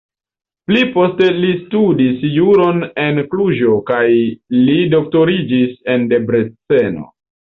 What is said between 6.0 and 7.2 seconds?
Debreceno.